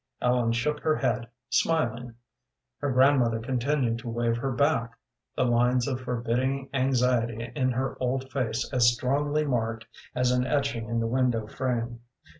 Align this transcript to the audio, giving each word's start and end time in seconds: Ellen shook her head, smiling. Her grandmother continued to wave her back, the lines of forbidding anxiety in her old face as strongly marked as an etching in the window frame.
Ellen 0.19 0.51
shook 0.51 0.79
her 0.79 0.95
head, 0.95 1.27
smiling. 1.51 2.15
Her 2.79 2.91
grandmother 2.91 3.39
continued 3.39 3.99
to 3.99 4.09
wave 4.09 4.35
her 4.37 4.51
back, 4.51 4.93
the 5.35 5.43
lines 5.45 5.87
of 5.87 6.01
forbidding 6.01 6.71
anxiety 6.73 7.51
in 7.55 7.69
her 7.73 7.95
old 7.99 8.31
face 8.31 8.67
as 8.73 8.91
strongly 8.91 9.45
marked 9.45 9.85
as 10.15 10.31
an 10.31 10.43
etching 10.47 10.89
in 10.89 10.99
the 10.99 11.05
window 11.05 11.45
frame. 11.45 11.99